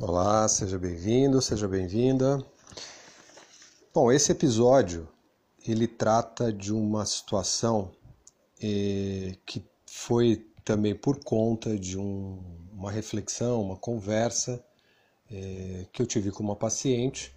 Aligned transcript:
Olá, 0.00 0.46
seja 0.46 0.78
bem-vindo, 0.78 1.42
seja 1.42 1.66
bem-vinda. 1.66 2.40
Bom, 3.92 4.12
esse 4.12 4.30
episódio 4.30 5.08
ele 5.66 5.88
trata 5.88 6.52
de 6.52 6.72
uma 6.72 7.04
situação 7.04 7.90
eh, 8.62 9.34
que 9.44 9.60
foi 9.86 10.46
também 10.64 10.94
por 10.94 11.18
conta 11.24 11.76
de 11.76 11.98
um, 11.98 12.38
uma 12.72 12.92
reflexão, 12.92 13.60
uma 13.60 13.76
conversa 13.76 14.64
eh, 15.28 15.86
que 15.92 16.00
eu 16.00 16.06
tive 16.06 16.30
com 16.30 16.44
uma 16.44 16.54
paciente 16.54 17.34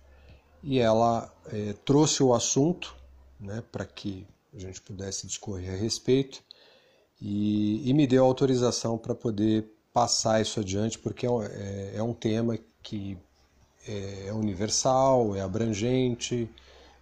e 0.62 0.78
ela 0.78 1.34
eh, 1.48 1.74
trouxe 1.84 2.22
o 2.22 2.32
assunto 2.32 2.96
né, 3.40 3.64
para 3.72 3.86
que 3.86 4.28
a 4.54 4.60
gente 4.60 4.80
pudesse 4.82 5.26
discorrer 5.26 5.74
a 5.74 5.78
respeito 5.78 6.44
e, 7.20 7.90
e 7.90 7.92
me 7.92 8.06
deu 8.06 8.24
autorização 8.24 9.00
para 9.00 9.16
poder 9.16 9.81
passar 9.94 10.42
isso 10.42 10.60
adiante, 10.60 10.98
porque 11.00 11.26
é, 11.26 11.30
é, 11.30 11.92
é 11.98 12.04
um 12.04 12.14
tema 12.14 12.58
que 12.82 13.18
é, 13.88 14.28
é 14.28 14.34
universal, 14.34 15.36
é 15.36 15.42
abrangente, 15.42 16.50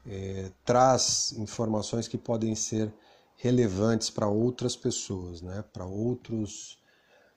é, 0.08 0.52
traz 0.66 1.34
informações 1.38 2.08
que 2.08 2.18
podem 2.18 2.56
ser 2.56 2.94
relevantes 3.36 4.10
para 4.10 4.28
outras 4.28 4.76
pessoas, 4.76 5.42
né? 5.42 5.64
para 5.72 5.86
outros, 5.86 6.78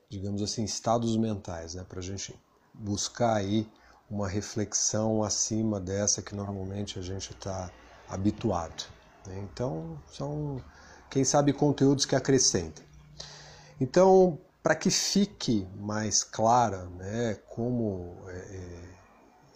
digamos 0.08 0.42
assim, 0.42 0.64
estados 0.64 1.16
mentais, 1.16 1.74
né? 1.74 1.84
para 1.88 2.00
a 2.00 2.02
gente 2.02 2.34
buscar 2.74 3.36
aí 3.36 3.68
uma 4.10 4.28
reflexão 4.28 5.22
acima 5.22 5.80
dessa 5.80 6.22
que 6.22 6.34
normalmente 6.34 6.98
a 6.98 7.02
gente 7.02 7.32
está 7.32 7.70
habituado. 8.08 8.84
Né? 9.26 9.46
Então, 9.50 9.98
são, 10.12 10.62
quem 11.08 11.24
sabe, 11.24 11.52
conteúdos 11.52 12.04
que 12.04 12.16
acrescentem. 12.16 12.84
Então, 13.80 14.38
para 14.62 14.74
que 14.74 14.90
fique 14.90 15.66
mais 15.76 16.22
clara 16.22 16.84
né, 16.96 17.38
como 17.48 18.16
é, 18.28 18.36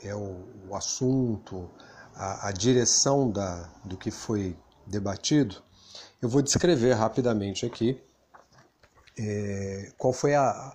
é, 0.02 0.09
é 0.09 0.14
o, 0.14 0.45
o, 0.69 0.74
assunto, 0.74 1.70
a, 2.14 2.48
a, 2.48 2.53
direção 2.53 3.30
da, 3.30 3.70
do 3.84 3.97
que 3.97 4.11
foi 4.11 4.56
debatido, 4.86 5.62
eu 6.20 6.28
vou 6.28 6.42
descrever 6.42 6.95
rapidamente 6.95 7.64
aqui 7.64 8.03
é, 9.19 9.92
qual 9.97 10.12
foi 10.12 10.34
a, 10.34 10.75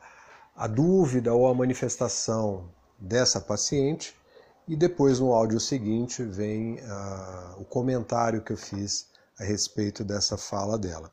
a 0.55 0.67
dúvida 0.67 1.33
ou 1.33 1.47
a 1.47 1.53
manifestação 1.53 2.69
dessa 2.97 3.41
paciente 3.41 4.15
e 4.67 4.75
depois 4.75 5.19
no 5.19 5.33
áudio 5.33 5.59
seguinte 5.59 6.23
vem 6.23 6.79
o 7.57 7.65
comentário 7.65 8.41
que 8.41 8.53
eu 8.53 8.57
fiz 8.57 9.07
a 9.39 9.43
respeito 9.43 10.03
dessa 10.03 10.37
fala 10.37 10.77
dela. 10.77 11.11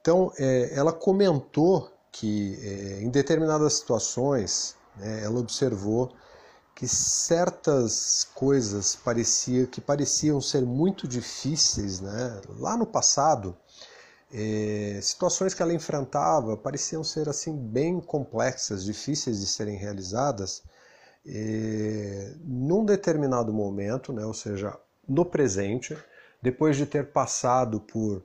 Então, 0.00 0.32
é, 0.38 0.74
ela 0.74 0.92
comentou 0.92 1.92
que 2.18 2.58
é, 2.62 3.02
em 3.02 3.10
determinadas 3.10 3.74
situações 3.74 4.74
né, 4.96 5.22
ela 5.22 5.38
observou 5.38 6.12
que 6.74 6.86
certas 6.88 8.28
coisas 8.34 8.96
parecia, 8.96 9.66
que 9.66 9.80
pareciam 9.80 10.40
ser 10.40 10.62
muito 10.62 11.06
difíceis 11.06 12.00
né, 12.00 12.40
lá 12.58 12.76
no 12.76 12.86
passado, 12.86 13.56
é, 14.32 14.98
situações 15.00 15.54
que 15.54 15.62
ela 15.62 15.72
enfrentava 15.72 16.56
pareciam 16.56 17.04
ser 17.04 17.28
assim 17.28 17.56
bem 17.56 18.00
complexas, 18.00 18.84
difíceis 18.84 19.40
de 19.40 19.46
serem 19.46 19.76
realizadas, 19.76 20.62
é, 21.24 22.34
num 22.44 22.84
determinado 22.84 23.52
momento, 23.52 24.12
né, 24.12 24.24
ou 24.24 24.34
seja, 24.34 24.76
no 25.08 25.24
presente, 25.24 25.96
depois 26.42 26.76
de 26.76 26.84
ter 26.84 27.12
passado 27.12 27.80
por 27.80 28.24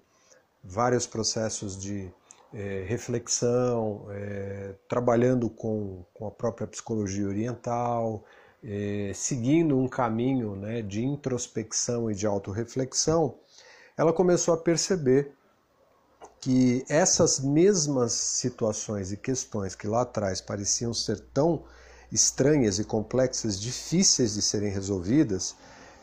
vários 0.63 1.05
processos 1.05 1.77
de 1.79 2.11
é, 2.53 2.85
reflexão, 2.87 4.05
é, 4.11 4.75
trabalhando 4.87 5.49
com, 5.49 6.05
com 6.13 6.27
a 6.27 6.31
própria 6.31 6.67
psicologia 6.67 7.27
oriental, 7.27 8.23
é, 8.63 9.11
seguindo 9.13 9.77
um 9.77 9.87
caminho 9.87 10.55
né, 10.55 10.81
de 10.81 11.03
introspecção 11.03 12.09
e 12.09 12.15
de 12.15 12.25
autorreflexão, 12.25 13.35
ela 13.97 14.13
começou 14.13 14.53
a 14.53 14.57
perceber 14.57 15.31
que 16.39 16.83
essas 16.89 17.39
mesmas 17.39 18.11
situações 18.11 19.11
e 19.11 19.17
questões 19.17 19.75
que 19.75 19.87
lá 19.87 20.01
atrás 20.01 20.41
pareciam 20.41 20.93
ser 20.93 21.19
tão 21.33 21.63
estranhas 22.11 22.79
e 22.79 22.83
complexas, 22.83 23.59
difíceis 23.59 24.33
de 24.35 24.41
serem 24.41 24.69
resolvidas, 24.69 25.55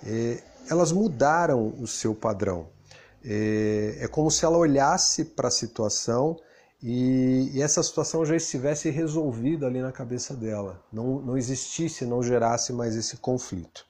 é, 0.05 0.43
elas 0.69 0.93
mudaram 0.93 1.75
o 1.79 1.87
seu 1.87 2.15
padrão. 2.15 2.69
É, 3.25 3.99
é 4.01 4.09
como 4.09 4.31
se 4.31 4.45
ela 4.45 4.57
olhasse 4.57 5.25
para 5.25 5.49
a 5.49 5.51
situação 5.51 6.37
e, 6.83 7.51
e, 7.53 7.63
essa 7.63 7.83
situação 7.83 8.25
já 8.25 8.35
estivesse 8.35 8.89
resolvida 8.89 9.67
ali 9.67 9.83
na 9.83 9.93
cabeça 9.93 10.35
dela, 10.35 10.83
não, 10.91 11.21
não 11.21 11.37
existisse, 11.37 12.07
não 12.07 12.23
gerasse 12.23 12.73
mais 12.73 12.97
esse 12.97 13.19
conflito. 13.19 13.85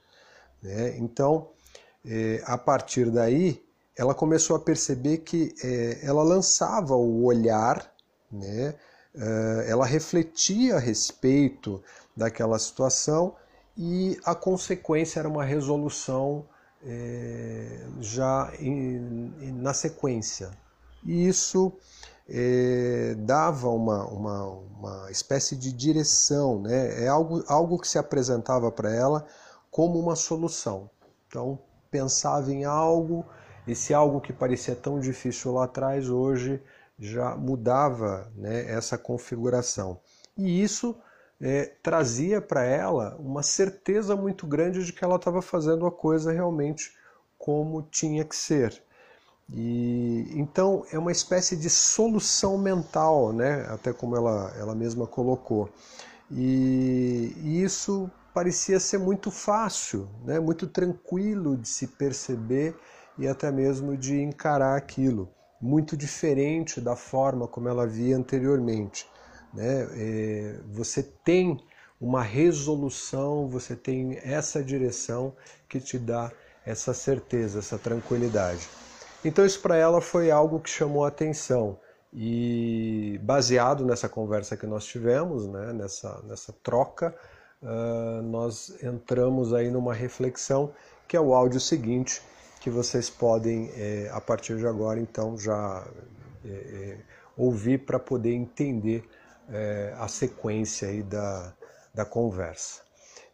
Né? 0.61 0.99
Então, 0.99 1.51
é, 2.05 2.43
a 2.45 2.59
partir 2.59 3.11
daí, 3.11 3.63
ela 3.97 4.15
começou 4.15 4.57
a 4.57 4.61
perceber 4.61 5.19
que 5.19 5.55
é, 5.63 6.01
ela 6.03 6.23
lançava 6.23 6.97
o 6.97 7.25
olhar, 7.25 7.93
né? 8.31 8.75
É, 9.15 9.67
ela 9.69 9.85
refletia 9.85 10.77
a 10.77 10.79
respeito 10.79 11.83
daquela 12.17 12.59
situação 12.59 13.35
e 13.77 14.19
a 14.25 14.35
consequência 14.35 15.19
era 15.19 15.29
uma 15.29 15.45
resolução 15.45 16.47
é, 16.85 17.87
já 18.01 18.53
em, 18.59 19.53
na 19.53 19.75
sequência. 19.75 20.51
E 21.05 21.27
isso 21.27 21.73
é, 22.29 23.15
dava 23.19 23.69
uma, 23.69 24.07
uma, 24.07 24.45
uma 24.45 25.11
espécie 25.11 25.57
de 25.57 25.73
direção, 25.73 26.61
né? 26.61 27.05
é 27.05 27.09
algo, 27.09 27.43
algo 27.49 27.79
que 27.79 27.89
se 27.89 27.99
apresentava 27.99 28.71
para 28.71 28.95
ela 28.95 29.27
como 29.71 29.99
uma 29.99 30.17
solução. 30.17 30.91
Então, 31.27 31.59
pensava 31.91 32.53
em 32.53 32.65
algo, 32.65 33.25
esse 33.67 33.93
algo 33.93 34.21
que 34.21 34.33
parecia 34.33 34.77
tão 34.77 35.01
difícil 35.01 35.53
lá 35.53 35.65
atrás, 35.65 36.09
hoje 36.09 36.63
já 36.99 37.35
mudava 37.35 38.31
né, 38.37 38.71
essa 38.71 38.99
configuração. 38.99 39.99
E 40.37 40.63
isso 40.63 40.97
é, 41.41 41.73
trazia 41.83 42.41
para 42.41 42.65
ela 42.65 43.17
uma 43.19 43.43
certeza 43.43 44.15
muito 44.15 44.47
grande 44.47 44.85
de 44.85 44.93
que 44.93 45.03
ela 45.03 45.17
estava 45.17 45.41
fazendo 45.41 45.87
a 45.87 45.91
coisa 45.91 46.31
realmente 46.33 46.93
como 47.39 47.83
tinha 47.91 48.25
que 48.25 48.37
ser. 48.37 48.83
E 49.53 50.31
então 50.37 50.85
é 50.93 50.99
uma 50.99 51.11
espécie 51.11 51.57
de 51.57 51.69
solução 51.71 52.57
mental, 52.59 53.33
né? 53.33 53.67
Até 53.69 53.93
como 53.93 54.17
ela, 54.17 54.55
ela 54.59 54.75
mesma 54.75 55.07
colocou. 55.07 55.69
E, 56.31 57.35
e 57.43 57.63
isso 57.63 58.09
parecia 58.33 58.79
ser 58.79 58.99
muito 58.99 59.31
fácil, 59.31 60.09
né? 60.25 60.39
Muito 60.39 60.67
tranquilo 60.67 61.57
de 61.57 61.69
se 61.69 61.87
perceber 61.89 62.77
e 63.19 63.27
até 63.27 63.51
mesmo 63.51 63.97
de 63.97 64.21
encarar 64.21 64.77
aquilo, 64.77 65.29
muito 65.61 65.97
diferente 65.97 66.81
da 66.81 66.95
forma 66.95 67.49
como 67.49 67.69
ela 67.69 67.87
via 67.87 68.17
anteriormente. 68.17 69.07
Né? 69.53 69.89
É, 69.93 70.55
você 70.71 71.03
tem 71.03 71.61
uma 72.01 72.23
resolução, 72.23 73.47
você 73.49 73.77
tem 73.77 74.19
essa 74.23 74.63
direção 74.63 75.35
que 75.69 75.81
te 75.81 75.99
dá 75.99 76.33
essa 76.65 76.95
certeza, 76.95 77.59
essa 77.59 77.79
tranquilidade. 77.79 78.69
Então 79.25 79.45
isso 79.45 79.61
para 79.61 79.77
ela 79.77 80.01
foi 80.01 80.31
algo 80.31 80.61
que 80.61 80.71
chamou 80.71 81.05
a 81.05 81.09
atenção 81.09 81.79
e 82.13 83.21
baseado 83.23 83.85
nessa 83.85 84.09
conversa 84.09 84.57
que 84.57 84.67
nós 84.67 84.85
tivemos, 84.85 85.47
né, 85.47 85.73
nessa, 85.73 86.21
nessa 86.25 86.53
troca, 86.63 87.15
uh, 87.63 88.23
nós 88.23 88.83
entramos 88.83 89.53
aí 89.53 89.71
numa 89.71 89.95
reflexão 89.95 90.73
que 91.07 91.17
é 91.17 91.21
o 91.21 91.35
áudio 91.35 91.61
seguinte 91.61 92.23
que 92.61 92.71
vocês 92.71 93.09
podem 93.09 93.71
é, 93.75 94.11
a 94.13 94.21
partir 94.21 94.57
de 94.57 94.67
agora 94.67 95.01
então 95.01 95.37
já 95.37 95.87
é, 96.45 96.49
é, 96.49 96.99
ouvir 97.37 97.79
para 97.79 97.99
poder 97.99 98.35
entender 98.35 99.05
a 99.99 100.09
sequência 100.09 100.89
aí 100.89 101.03
da, 101.03 101.55
da 101.95 102.05
conversa. 102.05 102.83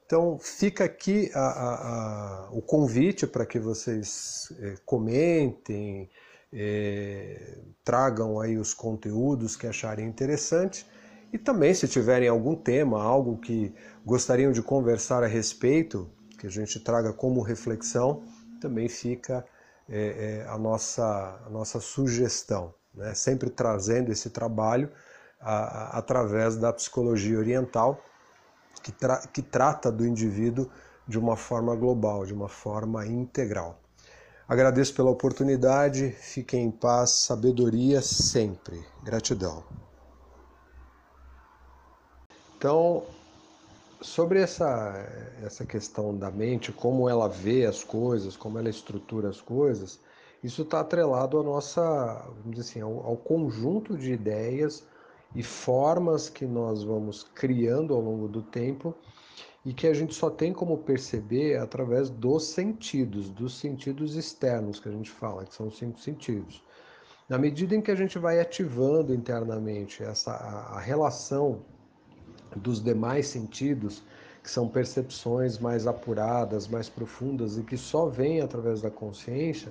Então 0.06 0.38
fica 0.38 0.84
aqui 0.84 1.30
a, 1.34 1.40
a, 1.40 1.74
a, 1.74 2.48
o 2.52 2.62
convite 2.62 3.26
para 3.26 3.44
que 3.44 3.58
vocês 3.58 4.52
é, 4.60 4.74
comentem, 4.84 6.08
é, 6.52 7.58
tragam 7.84 8.40
aí 8.40 8.56
os 8.56 8.72
conteúdos 8.72 9.56
que 9.56 9.66
acharem 9.66 10.06
interessante 10.06 10.86
e 11.32 11.38
também 11.38 11.74
se 11.74 11.88
tiverem 11.88 12.28
algum 12.28 12.54
tema, 12.54 13.02
algo 13.02 13.36
que 13.38 13.74
gostariam 14.04 14.52
de 14.52 14.62
conversar 14.62 15.24
a 15.24 15.26
respeito, 15.26 16.08
que 16.38 16.46
a 16.46 16.50
gente 16.50 16.78
traga 16.78 17.12
como 17.12 17.42
reflexão, 17.42 18.22
também 18.60 18.88
fica 18.88 19.44
é, 19.88 20.44
é 20.44 20.48
a, 20.48 20.56
nossa, 20.56 21.42
a 21.44 21.50
nossa 21.50 21.80
sugestão, 21.80 22.72
né? 22.94 23.12
sempre 23.12 23.50
trazendo 23.50 24.12
esse 24.12 24.30
trabalho 24.30 24.88
através 25.40 26.56
da 26.56 26.72
psicologia 26.72 27.38
oriental 27.38 28.02
que, 28.82 28.92
tra 28.92 29.26
que 29.26 29.42
trata 29.42 29.90
do 29.90 30.06
indivíduo 30.06 30.70
de 31.06 31.18
uma 31.18 31.36
forma 31.36 31.74
global, 31.74 32.24
de 32.24 32.34
uma 32.34 32.48
forma 32.48 33.06
integral. 33.06 33.78
Agradeço 34.48 34.94
pela 34.94 35.10
oportunidade, 35.10 36.10
fiquem 36.10 36.64
em 36.64 36.70
paz, 36.70 37.10
sabedoria 37.10 38.00
sempre. 38.00 38.84
Gratidão. 39.02 39.64
Então, 42.56 43.04
sobre 44.00 44.40
essa, 44.40 44.94
essa 45.42 45.66
questão 45.66 46.16
da 46.16 46.30
mente, 46.30 46.72
como 46.72 47.08
ela 47.08 47.28
vê 47.28 47.66
as 47.66 47.82
coisas, 47.82 48.36
como 48.36 48.58
ela 48.58 48.70
estrutura 48.70 49.28
as 49.28 49.40
coisas, 49.40 49.98
isso 50.42 50.62
está 50.62 50.80
atrelado 50.80 51.40
à 51.40 51.42
nossa, 51.42 51.82
vamos 52.38 52.56
dizer 52.56 52.62
assim, 52.62 52.80
ao, 52.80 53.04
ao, 53.04 53.16
conjunto 53.16 53.96
de 53.96 54.12
ideias 54.12 54.84
e 55.36 55.42
formas 55.42 56.30
que 56.30 56.46
nós 56.46 56.82
vamos 56.82 57.22
criando 57.22 57.92
ao 57.92 58.00
longo 58.00 58.26
do 58.26 58.40
tempo 58.40 58.94
e 59.66 59.74
que 59.74 59.86
a 59.86 59.92
gente 59.92 60.14
só 60.14 60.30
tem 60.30 60.50
como 60.50 60.78
perceber 60.78 61.58
através 61.58 62.08
dos 62.08 62.44
sentidos, 62.44 63.28
dos 63.28 63.58
sentidos 63.58 64.16
externos 64.16 64.80
que 64.80 64.88
a 64.88 64.92
gente 64.92 65.10
fala, 65.10 65.44
que 65.44 65.54
são 65.54 65.66
os 65.66 65.76
cinco 65.76 66.00
sentidos. 66.00 66.64
Na 67.28 67.36
medida 67.36 67.74
em 67.74 67.82
que 67.82 67.90
a 67.90 67.94
gente 67.94 68.18
vai 68.18 68.40
ativando 68.40 69.12
internamente 69.12 70.02
essa 70.02 70.30
a, 70.30 70.76
a 70.78 70.80
relação 70.80 71.60
dos 72.56 72.82
demais 72.82 73.26
sentidos, 73.26 74.02
que 74.42 74.50
são 74.50 74.68
percepções 74.68 75.58
mais 75.58 75.86
apuradas, 75.86 76.66
mais 76.66 76.88
profundas 76.88 77.58
e 77.58 77.62
que 77.62 77.76
só 77.76 78.06
vêm 78.06 78.40
através 78.40 78.80
da 78.80 78.90
consciência, 78.90 79.70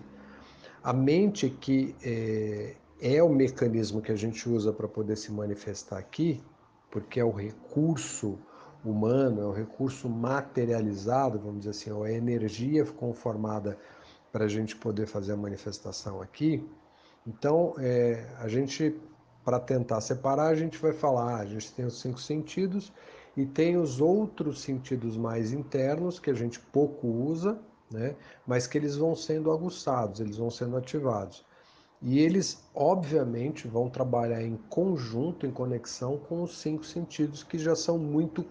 a 0.84 0.94
mente 0.94 1.50
que 1.50 1.96
é, 2.04 2.76
é 3.02 3.22
o 3.22 3.30
mecanismo 3.30 4.02
que 4.02 4.12
a 4.12 4.16
gente 4.16 4.48
usa 4.50 4.72
para 4.72 4.88
poder 4.88 5.16
se 5.16 5.32
manifestar 5.32 5.98
aqui, 5.98 6.44
porque 6.90 7.20
é 7.20 7.26
o 7.26 7.32
recurso 7.32 8.40
humano, 8.84 9.42
é 9.42 9.46
o 9.46 9.52
recurso 9.52 10.08
materializado, 10.08 11.40
vamos 11.40 11.60
dizer 11.60 11.72
assim, 11.72 11.90
é 11.90 12.08
a 12.08 12.12
energia 12.12 12.86
conformada 12.86 13.78
para 14.32 14.46
a 14.46 14.48
gente 14.48 14.76
poder 14.76 15.08
fazer 15.08 15.34
a 15.34 15.38
manifestação 15.38 16.22
aqui. 16.22 16.68
Então, 17.26 17.74
é, 17.80 18.28
a 18.38 18.48
gente 18.48 18.96
para 19.46 19.60
tentar 19.60 20.02
separar, 20.02 20.48
a 20.48 20.56
gente 20.56 20.80
vai 20.80 20.92
falar, 20.92 21.36
ah, 21.36 21.40
a 21.42 21.46
gente 21.46 21.72
tem 21.72 21.86
os 21.86 22.02
cinco 22.02 22.20
sentidos 22.20 22.92
e 23.38 23.46
tem 23.46 23.78
os 23.78 24.02
outros 24.02 24.62
sentidos 24.62 25.16
mais 25.16 25.54
internos 25.54 26.20
que 26.20 26.32
a 26.32 26.34
gente 26.34 26.60
pouco 26.60 27.08
usa, 27.08 27.60
né? 27.92 28.16
mas 28.48 28.66
que 28.66 28.76
eles 28.76 28.96
vão 28.96 29.16
sendo 29.16 29.52
aguçados, 29.52 30.20
eles 30.20 30.38
vão 30.38 30.50
sendo 30.50 30.76
ativados. 30.76 31.46
E 32.02 32.20
eles, 32.20 32.64
obviamente, 32.74 33.68
vão 33.68 33.90
trabalhar 33.90 34.44
em 34.44 34.58
conjunto, 34.70 35.46
em 35.46 35.52
conexão 35.52 36.18
com 36.18 36.44
os 36.44 36.60
cinco 36.60 36.84
sentidos 36.84 37.44
que 37.44 37.58
já 37.58 37.76
são 37.76 37.98
muito 37.98 38.46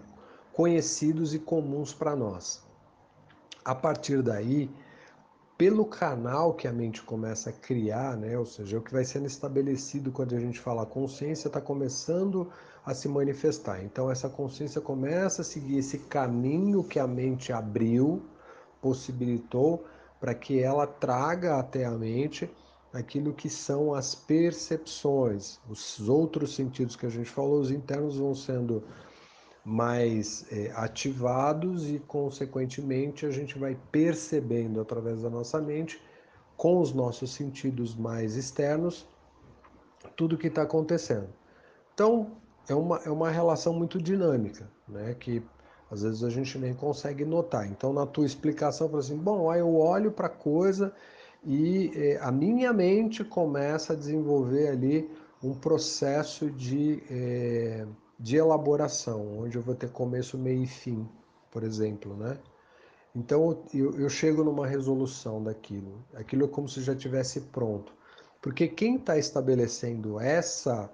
conhecidos 0.53 1.35
e 1.35 1.39
comuns 1.39 1.93
para 1.93 2.17
nós. 2.17 2.63
A 3.65 3.75
partir 3.75 4.23
daí, 4.23 4.71
pelo 5.57 5.85
canal 5.85 6.55
que 6.55 6.67
a 6.67 6.73
mente 6.73 7.03
começa 7.03 7.51
a 7.51 7.53
criar, 7.53 8.17
né? 8.17 8.37
ou 8.37 8.45
seja, 8.45 8.79
o 8.79 8.83
que 8.83 8.93
vai 8.93 9.05
sendo 9.05 9.27
estabelecido 9.27 10.11
quando 10.11 10.35
a 10.35 10.41
gente 10.41 10.59
fala 10.59 10.85
consciência 10.85 11.49
está 11.49 11.61
começando 11.61 12.51
a 12.85 12.93
se 12.93 13.09
manifestar. 13.09 13.83
Então 13.83 14.11
essa 14.11 14.29
consciência 14.29 14.81
começa 14.81 15.43
a 15.43 15.45
seguir 15.45 15.79
esse 15.79 15.99
caminho 15.99 16.83
que 16.83 16.99
a 16.99 17.07
mente 17.07 17.53
abriu, 17.53 18.23
possibilitou 18.83 19.85
para 20.21 20.35
que 20.35 20.61
ela 20.61 20.87
traga 20.87 21.59
até 21.59 21.85
a 21.85 21.93
mente 21.93 22.51
aquilo 22.95 23.35
que 23.35 23.51
são 23.51 23.93
as 23.93 24.15
percepções, 24.15 25.59
os 25.69 26.09
outros 26.09 26.55
sentidos 26.55 26.95
que 26.95 27.05
a 27.05 27.09
gente 27.09 27.29
falou, 27.29 27.61
os 27.61 27.73
internos 27.73 28.19
vão 28.19 28.35
sendo 28.37 28.85
mais 29.65 30.47
é, 30.53 30.71
ativados 30.77 31.91
e, 31.91 31.99
consequentemente, 31.99 33.27
a 33.27 33.31
gente 33.31 33.59
vai 33.59 33.77
percebendo 33.91 34.81
através 34.81 35.23
da 35.23 35.29
nossa 35.29 35.61
mente, 35.61 36.01
com 36.57 36.81
os 36.81 36.93
nossos 36.93 37.35
sentidos 37.35 37.97
mais 37.97 38.37
externos, 38.37 39.09
tudo 40.15 40.37
o 40.37 40.39
que 40.39 40.47
está 40.47 40.63
acontecendo. 40.63 41.29
Então, 41.95 42.31
é 42.69 42.75
uma, 42.75 42.99
é 42.99 43.11
uma 43.11 43.29
relação 43.29 43.73
muito 43.73 44.01
dinâmica, 44.01 44.71
né? 44.87 45.15
que 45.15 45.43
às 45.91 46.03
vezes 46.03 46.23
a 46.23 46.31
gente 46.31 46.57
nem 46.59 46.75
consegue 46.75 47.25
notar. 47.25 47.67
Então, 47.67 47.93
na 47.93 48.07
tua 48.07 48.25
explicação, 48.25 48.89
fala 48.89 49.01
assim: 49.01 49.17
bom, 49.17 49.51
aí 49.51 49.61
eu 49.61 49.75
olho 49.75 50.13
para 50.13 50.27
a 50.27 50.31
coisa 50.31 50.95
e 51.45 51.93
é, 51.95 52.19
a 52.21 52.33
minha 52.33 52.73
mente 52.73 53.25
começa 53.25 53.93
a 53.93 53.97
desenvolver 53.97 54.69
ali 54.69 55.11
um 55.43 55.55
processo 55.55 56.51
de. 56.51 57.03
É, 57.11 57.87
de 58.19 58.37
elaboração, 58.37 59.41
onde 59.41 59.57
eu 59.57 59.63
vou 59.63 59.75
ter 59.75 59.91
começo, 59.91 60.39
meio 60.39 60.63
e 60.63 60.67
fim, 60.67 61.09
por 61.51 61.63
exemplo, 61.63 62.17
né? 62.17 62.39
Então 63.15 63.63
eu, 63.73 63.93
eu 63.99 64.09
chego 64.09 64.43
numa 64.43 64.67
resolução 64.67 65.43
daquilo, 65.43 66.05
aquilo 66.15 66.45
é 66.45 66.49
como 66.49 66.69
se 66.69 66.83
já 66.83 66.95
tivesse 66.95 67.41
pronto, 67.41 67.93
porque 68.41 68.67
quem 68.67 68.97
está 68.97 69.17
estabelecendo 69.19 70.19
essa 70.19 70.91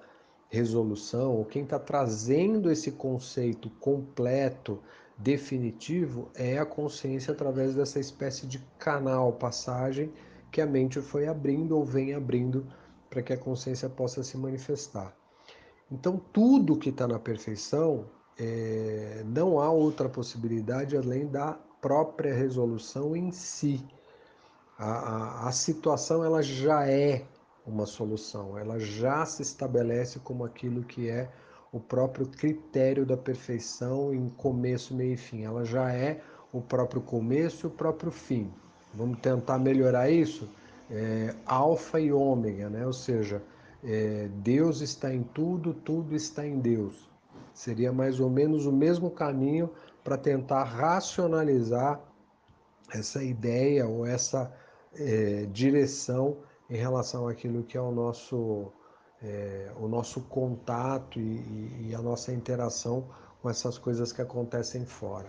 resolução, 0.48 1.36
ou 1.36 1.44
quem 1.44 1.62
está 1.62 1.78
trazendo 1.78 2.70
esse 2.70 2.90
conceito 2.90 3.70
completo, 3.80 4.78
definitivo, 5.16 6.30
é 6.34 6.58
a 6.58 6.66
consciência 6.66 7.32
através 7.32 7.74
dessa 7.74 8.00
espécie 8.00 8.46
de 8.46 8.58
canal, 8.78 9.32
passagem 9.34 10.10
que 10.50 10.60
a 10.60 10.66
mente 10.66 11.00
foi 11.00 11.26
abrindo 11.26 11.76
ou 11.76 11.84
vem 11.84 12.14
abrindo 12.14 12.66
para 13.08 13.22
que 13.22 13.32
a 13.32 13.38
consciência 13.38 13.88
possa 13.88 14.22
se 14.22 14.36
manifestar. 14.36 15.14
Então, 15.90 16.20
tudo 16.32 16.76
que 16.76 16.90
está 16.90 17.08
na 17.08 17.18
perfeição, 17.18 18.06
é, 18.38 19.22
não 19.26 19.60
há 19.60 19.70
outra 19.70 20.08
possibilidade 20.08 20.96
além 20.96 21.26
da 21.26 21.58
própria 21.80 22.34
resolução 22.34 23.16
em 23.16 23.32
si. 23.32 23.84
A, 24.78 24.90
a, 24.90 25.48
a 25.48 25.52
situação 25.52 26.24
ela 26.24 26.42
já 26.42 26.88
é 26.88 27.24
uma 27.66 27.86
solução, 27.86 28.56
ela 28.56 28.78
já 28.78 29.24
se 29.26 29.42
estabelece 29.42 30.18
como 30.20 30.44
aquilo 30.44 30.82
que 30.82 31.08
é 31.08 31.30
o 31.72 31.78
próprio 31.78 32.26
critério 32.26 33.04
da 33.04 33.16
perfeição 33.16 34.14
em 34.14 34.28
começo, 34.28 34.94
meio 34.94 35.14
e 35.14 35.16
fim. 35.16 35.44
Ela 35.44 35.64
já 35.64 35.92
é 35.92 36.20
o 36.52 36.60
próprio 36.60 37.00
começo 37.00 37.66
e 37.66 37.68
o 37.68 37.70
próprio 37.70 38.10
fim. 38.10 38.52
Vamos 38.94 39.18
tentar 39.20 39.58
melhorar 39.58 40.10
isso? 40.10 40.48
É, 40.90 41.34
alfa 41.46 42.00
e 42.00 42.12
ômega, 42.12 42.68
né? 42.68 42.84
ou 42.84 42.92
seja, 42.92 43.42
é, 43.84 44.28
Deus 44.36 44.80
está 44.80 45.14
em 45.14 45.22
tudo, 45.22 45.72
tudo 45.72 46.14
está 46.14 46.44
em 46.46 46.58
Deus. 46.58 47.08
Seria 47.54 47.92
mais 47.92 48.20
ou 48.20 48.28
menos 48.28 48.66
o 48.66 48.72
mesmo 48.72 49.10
caminho 49.10 49.70
para 50.02 50.16
tentar 50.16 50.64
racionalizar 50.64 52.00
essa 52.92 53.22
ideia 53.22 53.86
ou 53.86 54.04
essa 54.04 54.52
é, 54.94 55.46
direção 55.52 56.38
em 56.68 56.76
relação 56.76 57.28
àquilo 57.28 57.62
que 57.62 57.76
é 57.76 57.80
o 57.80 57.92
nosso, 57.92 58.72
é, 59.22 59.70
o 59.78 59.86
nosso 59.86 60.22
contato 60.22 61.20
e, 61.20 61.88
e 61.88 61.94
a 61.94 62.02
nossa 62.02 62.32
interação 62.32 63.04
com 63.40 63.48
essas 63.48 63.78
coisas 63.78 64.12
que 64.12 64.20
acontecem 64.20 64.84
fora. 64.84 65.28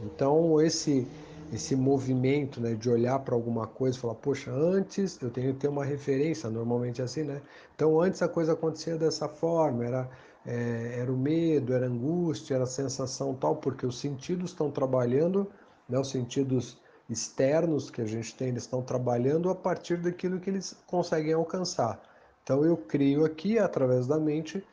Então, 0.00 0.60
esse 0.60 1.06
esse 1.52 1.76
movimento 1.76 2.60
né, 2.60 2.74
de 2.74 2.88
olhar 2.90 3.18
para 3.20 3.34
alguma 3.34 3.66
coisa 3.66 3.96
e 3.96 4.00
falar, 4.00 4.14
poxa, 4.14 4.50
antes 4.50 5.20
eu 5.20 5.30
tenho 5.30 5.52
que 5.54 5.60
ter 5.60 5.68
uma 5.68 5.84
referência, 5.84 6.50
normalmente 6.50 7.00
é 7.00 7.04
assim, 7.04 7.22
né? 7.22 7.40
Então 7.74 8.00
antes 8.00 8.22
a 8.22 8.28
coisa 8.28 8.52
acontecia 8.52 8.96
dessa 8.96 9.28
forma, 9.28 9.84
era, 9.84 10.10
é, 10.46 10.98
era 11.00 11.12
o 11.12 11.16
medo, 11.16 11.72
era 11.72 11.86
a 11.86 11.88
angústia, 11.88 12.54
era 12.54 12.64
a 12.64 12.66
sensação 12.66 13.34
tal, 13.34 13.56
porque 13.56 13.86
os 13.86 13.98
sentidos 13.98 14.50
estão 14.50 14.70
trabalhando, 14.70 15.50
né, 15.88 15.98
os 15.98 16.10
sentidos 16.10 16.78
externos 17.08 17.90
que 17.90 18.00
a 18.00 18.06
gente 18.06 18.34
tem, 18.34 18.48
eles 18.48 18.62
estão 18.62 18.82
trabalhando 18.82 19.50
a 19.50 19.54
partir 19.54 19.98
daquilo 19.98 20.40
que 20.40 20.50
eles 20.50 20.76
conseguem 20.86 21.34
alcançar. 21.34 22.00
Então 22.42 22.64
eu 22.64 22.76
crio 22.76 23.24
aqui, 23.24 23.58
através 23.58 24.06
da 24.06 24.18
mente, 24.18 24.64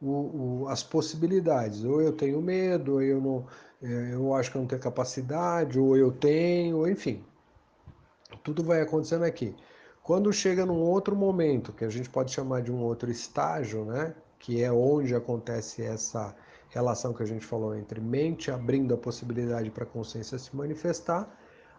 o, 0.00 0.62
o, 0.62 0.68
as 0.68 0.82
possibilidades. 0.82 1.84
Ou 1.84 2.00
eu 2.00 2.12
tenho 2.12 2.40
medo, 2.40 2.94
ou 2.94 3.02
eu 3.02 3.20
não, 3.20 3.46
é, 3.82 4.14
eu 4.14 4.34
acho 4.34 4.50
que 4.50 4.56
eu 4.56 4.60
não 4.60 4.68
tenho 4.68 4.80
capacidade, 4.80 5.78
ou 5.78 5.96
eu 5.96 6.10
tenho, 6.10 6.88
enfim. 6.88 7.24
Tudo 8.42 8.62
vai 8.62 8.80
acontecendo 8.80 9.24
aqui. 9.24 9.54
Quando 10.02 10.32
chega 10.32 10.64
num 10.64 10.80
outro 10.80 11.14
momento, 11.14 11.72
que 11.72 11.84
a 11.84 11.90
gente 11.90 12.08
pode 12.08 12.32
chamar 12.32 12.62
de 12.62 12.72
um 12.72 12.82
outro 12.82 13.10
estágio, 13.10 13.84
né? 13.84 14.14
Que 14.38 14.62
é 14.62 14.72
onde 14.72 15.14
acontece 15.14 15.82
essa 15.82 16.34
relação 16.70 17.12
que 17.12 17.22
a 17.22 17.26
gente 17.26 17.44
falou 17.44 17.74
entre 17.74 18.00
mente 18.00 18.50
abrindo 18.50 18.94
a 18.94 18.98
possibilidade 18.98 19.70
para 19.70 19.84
a 19.84 19.86
consciência 19.86 20.38
se 20.38 20.54
manifestar, 20.54 21.28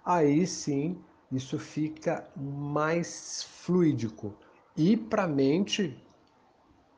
aí 0.04 0.46
sim 0.48 1.00
isso 1.32 1.60
fica 1.60 2.28
mais 2.36 3.44
fluídico. 3.44 4.34
E 4.76 4.98
para 4.98 5.24
a 5.24 5.28
mente 5.28 6.02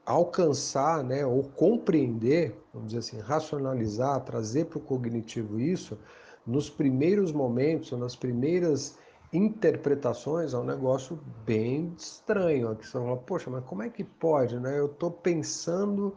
alcançar, 0.05 1.03
né, 1.03 1.25
ou 1.25 1.43
compreender, 1.43 2.55
vamos 2.73 2.89
dizer 2.89 2.99
assim, 2.99 3.19
racionalizar, 3.19 4.19
trazer 4.21 4.65
para 4.65 4.77
o 4.77 4.81
cognitivo 4.81 5.59
isso, 5.59 5.97
nos 6.45 6.69
primeiros 6.69 7.31
momentos, 7.31 7.91
nas 7.91 8.15
primeiras 8.15 8.97
interpretações, 9.31 10.53
é 10.53 10.57
um 10.57 10.63
negócio 10.63 11.19
bem 11.45 11.93
estranho. 11.97 12.69
Aqui 12.69 12.85
você 12.85 12.93
fala, 12.93 13.17
poxa, 13.17 13.49
mas 13.49 13.63
como 13.63 13.83
é 13.83 13.89
que 13.89 14.03
pode, 14.03 14.59
né? 14.59 14.77
Eu 14.77 14.87
estou 14.87 15.11
pensando, 15.11 16.15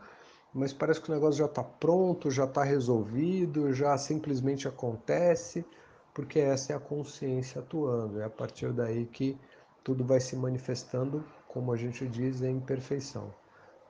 mas 0.53 0.73
parece 0.73 1.00
que 1.00 1.11
o 1.11 1.14
negócio 1.14 1.38
já 1.38 1.45
está 1.47 1.62
pronto, 1.62 2.31
já 2.31 2.45
está 2.45 2.64
resolvido, 2.64 3.73
já 3.73 3.97
simplesmente 3.99 4.67
acontece, 4.67 5.64
porque 6.12 6.41
essa 6.41 6.73
é 6.73 6.76
a 6.76 6.81
consciência 6.81 7.61
atuando. 7.61 8.21
É 8.21 8.25
a 8.25 8.31
partir 8.31 8.73
daí 8.73 9.07
que 9.07 9.38
tudo 9.85 10.05
vai 10.05 10.21
se 10.21 10.35
manifestando, 10.35 11.25
como 11.47 11.73
a 11.73 11.76
gente 11.76 12.09
diz, 12.09 12.43
em 12.43 12.59
perfeição. 12.59 13.33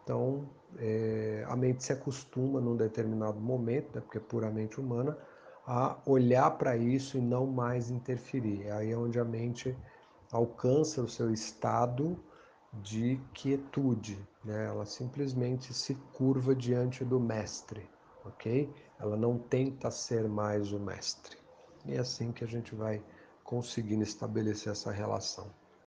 Então, 0.04 0.46
é, 0.76 1.44
a 1.48 1.56
mente 1.56 1.82
se 1.82 1.92
acostuma 1.92 2.60
num 2.60 2.76
determinado 2.76 3.40
momento, 3.40 3.94
né, 3.94 4.02
porque 4.02 4.18
é 4.18 4.20
puramente 4.20 4.78
humana, 4.78 5.18
a 5.66 5.96
olhar 6.04 6.50
para 6.58 6.76
isso 6.76 7.16
e 7.16 7.20
não 7.22 7.46
mais 7.46 7.90
interferir. 7.90 8.66
É 8.66 8.72
aí 8.72 8.94
onde 8.94 9.18
a 9.18 9.24
mente 9.24 9.74
alcança 10.30 11.00
o 11.00 11.08
seu 11.08 11.32
estado 11.32 12.22
de 12.82 13.18
quietude, 13.32 14.18
né? 14.44 14.66
ela 14.66 14.84
simplesmente 14.84 15.72
se 15.72 15.94
curva 16.12 16.54
diante 16.54 17.04
do 17.04 17.20
mestre, 17.20 17.88
ok? 18.24 18.68
Ela 18.98 19.16
não 19.16 19.38
tenta 19.38 19.90
ser 19.90 20.28
mais 20.28 20.72
o 20.72 20.78
mestre. 20.78 21.38
E 21.86 21.94
é 21.94 21.98
assim 21.98 22.32
que 22.32 22.44
a 22.44 22.48
gente 22.48 22.74
vai 22.74 23.02
conseguindo 23.42 24.02
estabelecer 24.02 24.72
essa 24.72 24.90
relação. 24.90 25.46